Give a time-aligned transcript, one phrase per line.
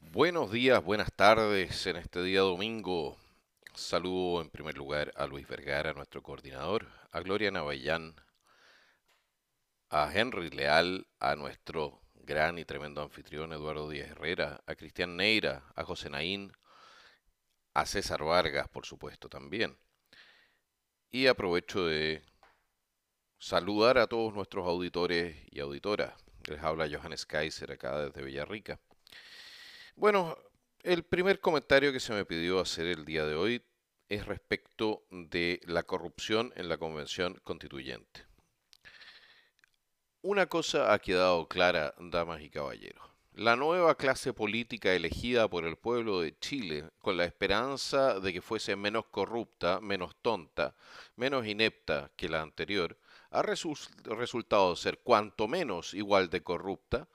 [0.00, 3.18] Buenos días, buenas tardes en este día domingo.
[3.74, 8.14] Saludo en primer lugar a Luis Vergara, nuestro coordinador, a Gloria Navallán,
[9.90, 15.62] a Henry Leal, a nuestro gran y tremendo anfitrión Eduardo Díaz Herrera, a Cristian Neira,
[15.74, 16.52] a José Naín,
[17.74, 19.76] a César Vargas, por supuesto, también.
[21.10, 22.22] Y aprovecho de
[23.46, 26.12] saludar a todos nuestros auditores y auditoras.
[26.48, 28.80] Les habla Johannes Kaiser acá desde Villarrica.
[29.94, 30.36] Bueno,
[30.82, 33.62] el primer comentario que se me pidió hacer el día de hoy
[34.08, 38.26] es respecto de la corrupción en la Convención Constituyente.
[40.22, 43.04] Una cosa ha quedado clara, damas y caballeros.
[43.34, 48.42] La nueva clase política elegida por el pueblo de Chile, con la esperanza de que
[48.42, 50.74] fuese menos corrupta, menos tonta,
[51.14, 52.98] menos inepta que la anterior,
[53.30, 57.08] ha resultado ser cuanto menos igual de corrupta,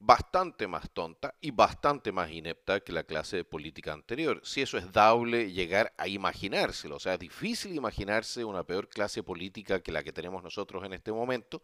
[0.00, 4.40] bastante más tonta y bastante más inepta que la clase política anterior.
[4.44, 9.22] Si eso es dable llegar a imaginárselo, o sea, es difícil imaginarse una peor clase
[9.22, 11.62] política que la que tenemos nosotros en este momento,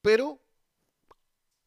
[0.00, 0.40] pero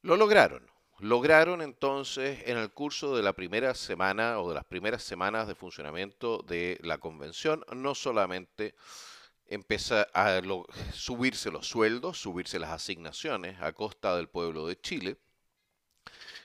[0.01, 0.71] lo lograron.
[0.99, 5.55] Lograron entonces en el curso de la primera semana o de las primeras semanas de
[5.55, 8.73] funcionamiento de la convención, no solamente
[9.47, 10.41] empieza a
[10.93, 15.17] subirse los sueldos, subirse las asignaciones a costa del pueblo de Chile,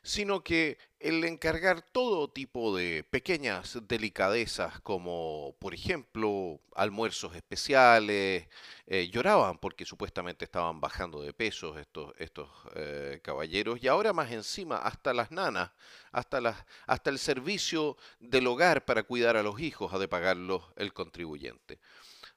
[0.03, 8.49] sino que el encargar todo tipo de pequeñas delicadezas como, por ejemplo, almuerzos especiales,
[8.87, 14.33] eh, lloraban porque supuestamente estaban bajando de pesos estos, estos eh, caballeros, y ahora más
[14.33, 15.71] encima, hasta las nanas,
[16.11, 20.73] hasta, las, hasta el servicio del hogar para cuidar a los hijos ha de pagarlo
[20.77, 21.79] el contribuyente.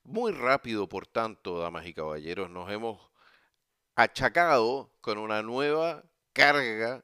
[0.04, 3.10] Muy rápido, por tanto, damas y caballeros, nos hemos
[3.96, 7.04] achacado con una nueva carga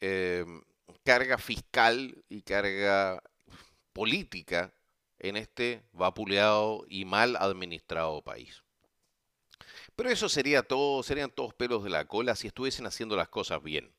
[0.00, 0.62] Em,
[1.04, 3.22] carga fiscal y carga
[3.92, 4.74] política
[5.18, 8.62] en este vapuleado y mal administrado país.
[9.96, 13.62] Pero eso sería todo, serían todos pelos de la cola si estuviesen haciendo las cosas
[13.62, 13.95] bien.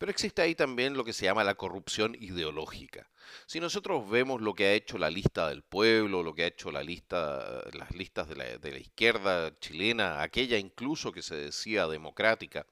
[0.00, 3.10] Pero existe ahí también lo que se llama la corrupción ideológica.
[3.44, 6.72] Si nosotros vemos lo que ha hecho la lista del pueblo, lo que ha hecho
[6.72, 12.66] la lista, las listas de la, izquierda chilena, aquella incluso que se decía democrática,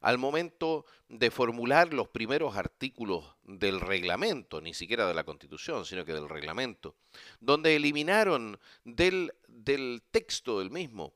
[0.00, 6.04] al momento de formular los primeros artículos del reglamento, ni siquiera de la constitución, sino
[6.04, 6.96] que del reglamento,
[7.38, 9.30] donde eliminaron del
[10.10, 11.14] texto del mismo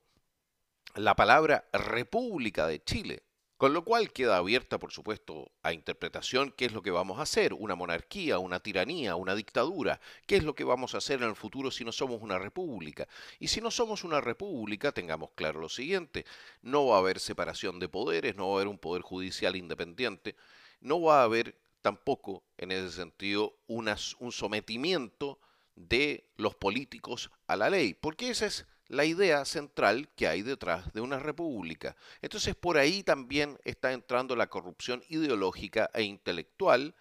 [0.95, 3.25] la palabra República de Chile
[3.63, 7.23] con lo cual queda abierta, por supuesto, a interpretación qué es lo que vamos a
[7.23, 11.29] hacer, una monarquía, una tiranía, una dictadura, qué es lo que vamos a hacer en
[11.29, 13.07] el futuro si no somos una república.
[13.39, 16.27] Y si no somos una república, tengamos claro lo siguiente,
[16.61, 20.35] no va a haber separación de poderes, no va a haber un poder judicial independiente,
[20.81, 23.87] no va a haber tampoco, en ese sentido, un
[24.33, 25.39] sometimiento
[25.77, 30.93] de los políticos a la ley, porque esa es la idea central que hay detrás
[30.93, 31.97] de una república.
[32.21, 36.95] Entonces por ahí también está entrando la corrupción ideológica e intelectual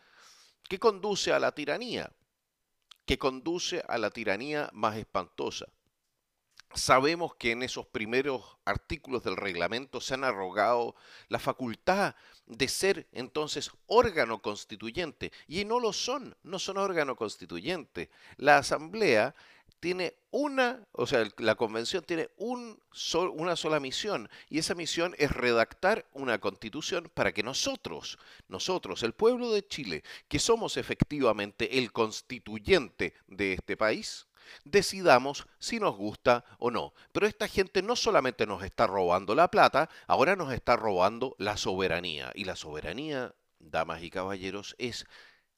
[0.69, 2.09] que conduce a la tiranía,
[3.06, 5.66] que conduce a la tiranía más espantosa.
[6.74, 10.96] Sabemos que en esos primeros artículos del reglamento se han arrogado
[11.28, 12.16] la facultad
[12.46, 18.09] de ser entonces órgano constituyente y no lo son, no son órgano constituyente.
[18.38, 19.35] La asamblea
[19.81, 22.80] tiene una, o sea, la convención tiene un
[23.36, 29.14] una sola misión y esa misión es redactar una constitución para que nosotros, nosotros, el
[29.14, 34.28] pueblo de Chile, que somos efectivamente el constituyente de este país,
[34.64, 36.94] decidamos si nos gusta o no.
[37.12, 41.58] Pero esta gente no solamente nos está robando la plata, ahora nos está robando la
[41.58, 42.31] soberanía.
[42.36, 45.06] Y la soberanía, damas y caballeros, es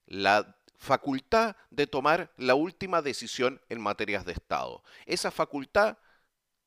[0.06, 4.84] la facultad de tomar la última decisión en materias de Estado.
[5.06, 5.98] Esa facultad,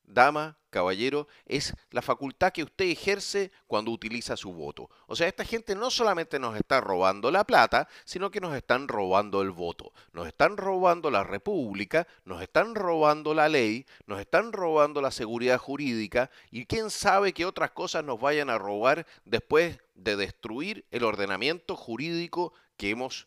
[0.04, 4.88] dama, caballero, es la facultad que usted ejerce cuando utiliza su voto.
[5.06, 8.88] O sea, esta gente no solamente nos está robando la plata, sino que nos están
[8.88, 9.92] robando el voto.
[10.12, 15.58] Nos están robando la república, nos están robando la ley, nos están robando la seguridad
[15.58, 21.04] jurídica y quién sabe qué otras cosas nos vayan a robar después de destruir el
[21.04, 23.26] ordenamiento jurídico que hemos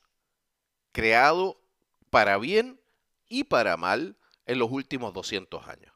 [0.91, 1.61] creado
[2.09, 2.79] para bien
[3.27, 5.93] y para mal en los últimos 200 años.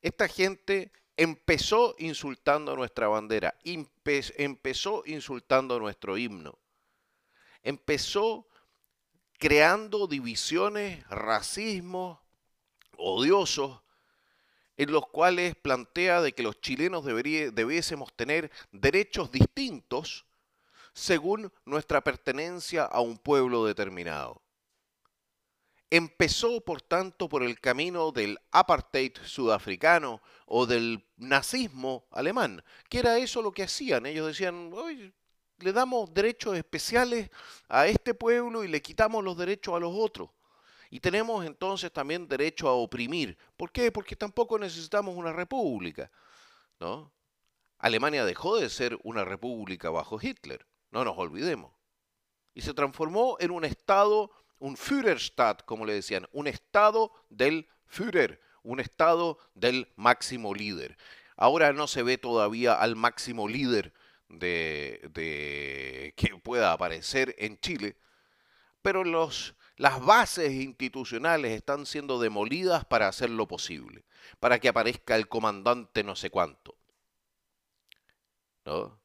[0.00, 6.58] Esta gente empezó insultando nuestra bandera, empezó insultando nuestro himno,
[7.62, 8.48] empezó
[9.38, 12.22] creando divisiones, racismo,
[12.96, 13.82] odiosos
[14.76, 20.24] en los cuales plantea de que los chilenos debiésemos tener derechos distintos
[20.92, 24.42] según nuestra pertenencia a un pueblo determinado.
[25.90, 33.18] Empezó, por tanto, por el camino del apartheid sudafricano o del nazismo alemán, que era
[33.18, 34.06] eso lo que hacían.
[34.06, 34.70] Ellos decían,
[35.58, 37.28] le damos derechos especiales
[37.68, 40.30] a este pueblo y le quitamos los derechos a los otros.
[40.90, 43.36] Y tenemos entonces también derecho a oprimir.
[43.56, 43.92] ¿Por qué?
[43.92, 46.10] Porque tampoco necesitamos una república.
[46.80, 47.12] ¿no?
[47.78, 51.72] Alemania dejó de ser una república bajo Hitler, no nos olvidemos.
[52.54, 58.40] Y se transformó en un estado, un Führerstaat, como le decían, un estado del Führer,
[58.62, 60.96] un estado del máximo líder.
[61.36, 63.94] Ahora no se ve todavía al máximo líder
[64.28, 67.96] de, de que pueda aparecer en Chile,
[68.82, 69.04] pero
[69.76, 74.04] las bases institucionales están siendo demolidas para hacerlo posible,
[74.38, 76.76] para que aparezca el comandante no sé cuánto.
[78.64, 78.99] ¿No?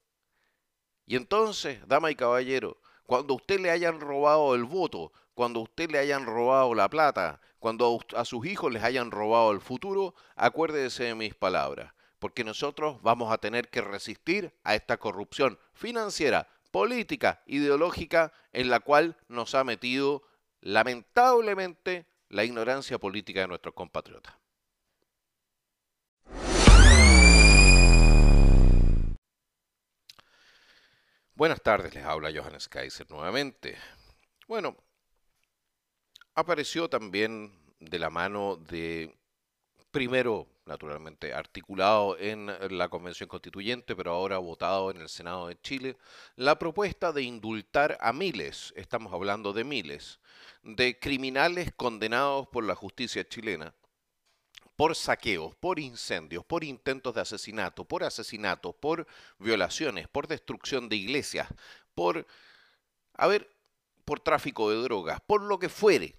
[1.06, 5.64] Y entonces, dama y caballero, cuando a usted le hayan robado el voto, cuando a
[5.64, 10.16] usted le hayan robado la plata, cuando a sus hijos les hayan robado el futuro,
[10.36, 16.48] acuérdese de mis palabras, porque nosotros vamos a tener que resistir a esta corrupción financiera,
[16.72, 20.24] política, ideológica en la cual nos ha metido
[20.62, 24.34] lamentablemente, la ignorancia política de nuestros compatriotas.
[31.38, 33.78] Buenas tardes, les habla Johannes Kaiser nuevamente.
[34.48, 34.78] Bueno,
[36.34, 39.14] apareció también de la mano de,
[39.92, 45.98] primero, naturalmente, articulado en la Convención Constituyente, pero ahora votado en el Senado de Chile,
[46.38, 50.22] la propuesta de indultar a miles, estamos hablando de miles,
[50.64, 53.76] de criminales condenados por la justicia chilena
[54.76, 59.08] por saqueos, por incendios, por intentos de asesinato, por asesinatos, por
[59.40, 61.48] violaciones, por destrucción de iglesias,
[61.94, 62.28] por,
[63.14, 63.50] a ver,
[64.04, 66.16] por tráfico de drogas, por lo que fuere,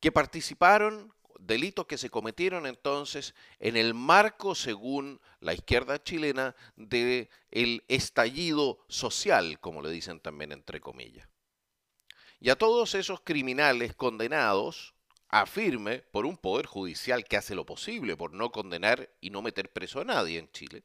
[0.00, 7.28] que participaron, delitos que se cometieron entonces en el marco, según la izquierda chilena, del
[7.50, 11.28] el estallido social, como le dicen también entre comillas.
[12.40, 14.95] Y a todos esos criminales condenados
[15.28, 19.72] afirme por un poder judicial que hace lo posible por no condenar y no meter
[19.72, 20.84] preso a nadie en Chile.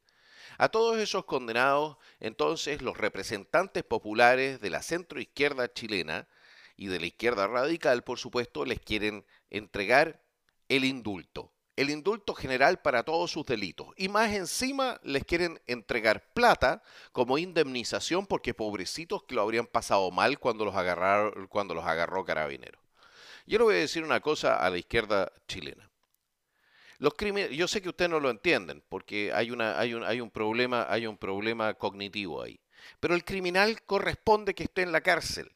[0.58, 6.28] A todos esos condenados, entonces los representantes populares de la centroizquierda chilena
[6.76, 10.22] y de la izquierda radical, por supuesto, les quieren entregar
[10.68, 13.88] el indulto el indulto general para todos sus delitos.
[13.96, 20.10] Y más encima les quieren entregar plata como indemnización porque pobrecitos que lo habrían pasado
[20.10, 22.81] mal cuando los, agarraron, cuando los agarró Carabineros.
[23.46, 25.90] Yo le voy a decir una cosa a la izquierda chilena.
[26.98, 27.14] Los
[27.50, 30.86] yo sé que ustedes no lo entienden porque hay, una, hay, un, hay, un problema,
[30.88, 32.60] hay un problema cognitivo ahí.
[33.00, 35.50] Pero el criminal corresponde que esté en la cárcel.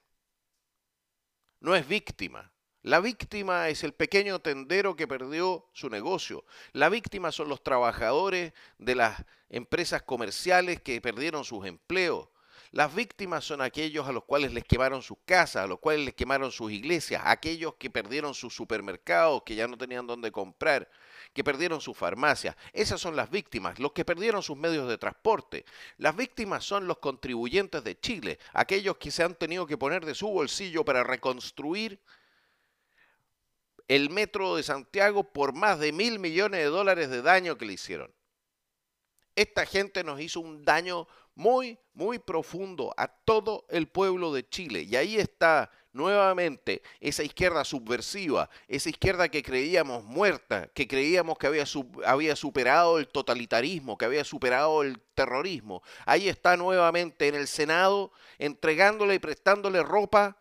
[1.60, 2.52] No es víctima.
[2.82, 6.44] La víctima es el pequeño tendero que perdió su negocio.
[6.72, 12.28] La víctima son los trabajadores de las empresas comerciales que perdieron sus empleos.
[12.72, 16.14] Las víctimas son aquellos a los cuales les quemaron sus casas, a los cuales les
[16.14, 20.90] quemaron sus iglesias, aquellos que perdieron sus supermercados, que ya no tenían dónde comprar,
[21.32, 22.56] que perdieron sus farmacias.
[22.72, 25.64] Esas son las víctimas, los que perdieron sus medios de transporte.
[25.98, 30.14] Las víctimas son los contribuyentes de Chile, aquellos que se han tenido que poner de
[30.14, 32.00] su bolsillo para reconstruir
[33.88, 37.74] el metro de Santiago por más de mil millones de dólares de daño que le
[37.74, 38.12] hicieron.
[39.36, 44.82] Esta gente nos hizo un daño muy, muy profundo a todo el pueblo de Chile.
[44.82, 51.46] Y ahí está nuevamente esa izquierda subversiva, esa izquierda que creíamos muerta, que creíamos que
[51.46, 51.64] había,
[52.05, 55.82] había superado el totalitarismo, que había superado el terrorismo.
[56.06, 60.38] Ahí está nuevamente en el Senado entregándole y prestándole ropa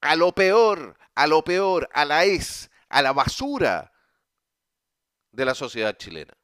[0.00, 3.92] a lo peor, a lo peor, a la es, a la basura
[5.32, 6.34] de la sociedad chilena.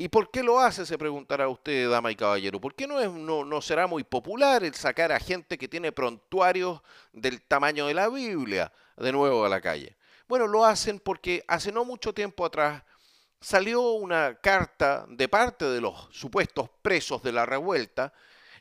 [0.00, 0.86] ¿Y por qué lo hace?
[0.86, 2.58] Se preguntará usted, dama y caballero.
[2.58, 6.80] ¿Por qué no, será muy popular el sacar a gente que tiene prontuarios
[7.12, 9.98] del tamaño de la Biblia de nuevo a la calle?
[10.26, 12.82] Bueno, lo hacen porque hace no mucho tiempo atrás
[13.42, 18.14] salió una carta de parte de los supuestos presos de la revuelta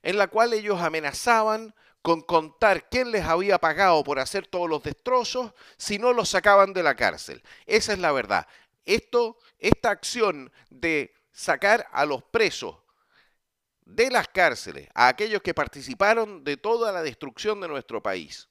[0.03, 4.83] en la cual ellos amenazaban con contar quién les había pagado por hacer todos los
[4.83, 7.41] destrozos si no los sacaban de la cárcel.
[7.65, 8.45] Esa es la verdad.
[8.83, 12.75] Esto, esta acción de sacar a los presos
[13.85, 18.49] de las cárceles, a aquellos que participaron de toda la destrucción de nuestro país,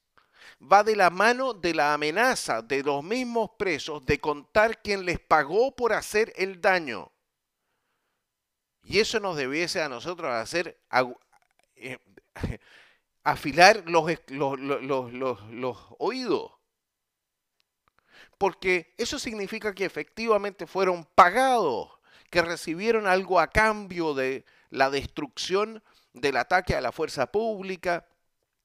[0.61, 5.21] va de la mano de la amenaza de los mismos presos de contar quién les
[5.21, 7.12] pagó por hacer el daño.
[8.83, 10.80] Y eso nos debiese a nosotros hacer
[11.76, 11.99] eh,
[13.23, 16.52] afilar los, los oídos.
[18.38, 21.97] Porque eso significa que efectivamente fueron pagados,
[22.30, 25.82] que recibieron algo a cambio de la destrucción
[26.12, 28.06] del ataque a la fuerza pública,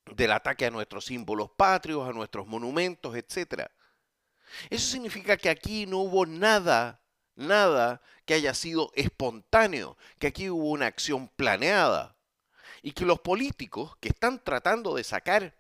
[0.05, 3.67] del ataque a nuestros símbolos patrios, a nuestros monumentos, etc.
[4.69, 7.01] Eso significa que aquí no hubo nada,
[7.35, 12.17] nada que haya sido espontáneo, que aquí hubo una acción planeada
[12.81, 15.55] y que los políticos que están tratando de sacar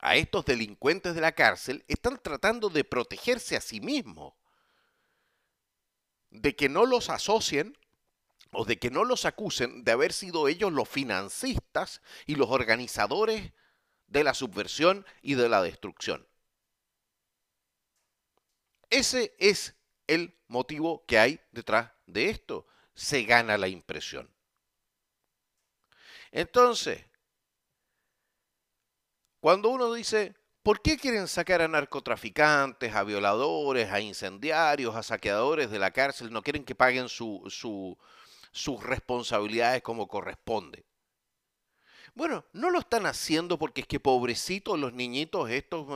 [0.00, 4.34] a estos delincuentes de la cárcel están tratando de protegerse a sí mismos,
[6.40, 7.76] de que no los asocien
[8.52, 13.52] o de que no los acusen de haber sido ellos los financistas y los organizadores
[14.06, 16.26] de la subversión y de la destrucción.
[18.90, 19.74] Ese es
[20.06, 22.66] el motivo que hay detrás de esto.
[22.94, 24.32] Se gana la impresión.
[26.30, 27.04] Entonces,
[29.40, 35.70] cuando uno dice, ¿por qué quieren sacar a narcotraficantes, a violadores, a incendiarios, a saqueadores
[35.70, 36.32] de la cárcel?
[36.32, 37.42] No quieren que paguen su,
[38.52, 40.84] sus responsabilidades como corresponde.
[42.14, 45.86] Bueno, no lo están haciendo porque es que pobrecitos los niñitos estos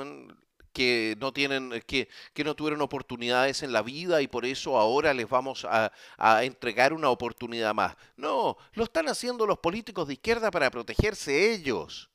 [0.73, 5.15] que no tienen, que, que, no tuvieron oportunidades en la vida y por eso ahora
[5.15, 7.97] les vamos a, a, entregar una oportunidad más.
[8.17, 12.12] No, lo están haciendo los políticos de izquierda para protegerse ellos,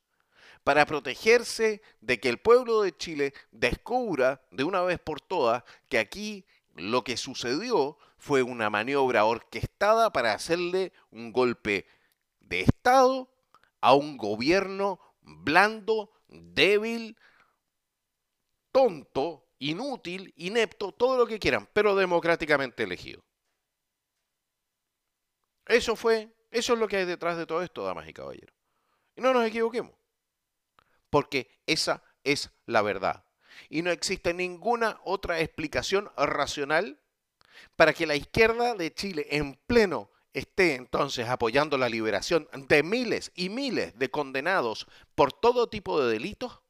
[0.64, 6.00] para protegerse de que el pueblo de Chile descubra de una vez por todas que
[6.00, 6.46] aquí
[6.76, 11.88] lo que sucedió fue una maniobra orquestada para hacerle un golpe
[12.40, 13.30] de Estado
[13.82, 17.18] a un gobierno blando, débil,
[18.72, 23.24] tonto, inútil, inepto, todo lo que quieran, pero democráticamente elegido.
[25.66, 28.56] Eso fue, eso es lo que hay detrás de todo esto, damas y caballeros.
[29.16, 29.94] Y no nos equivoquemos,
[31.10, 33.24] porque esa es la verdad.
[33.70, 37.00] Y no existe ninguna otra explicación racional
[37.76, 43.32] para que la izquierda de Chile en pleno esté entonces apoyando la liberación de miles
[43.34, 46.62] y miles de condenados por todo tipo de delitos,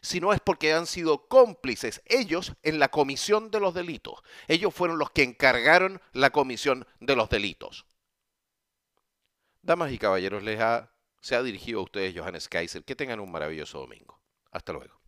[0.00, 4.22] si no es porque han sido cómplices ellos en la comisión de los delitos.
[4.48, 7.84] Ellos fueron los que encargaron la comisión de los delitos.
[9.62, 10.89] Damas y caballeros, les ha,
[11.20, 12.84] se ha dirigido a ustedes Johannes Kaiser.
[12.84, 14.20] Que tengan un maravilloso domingo.
[14.50, 14.99] Hasta luego.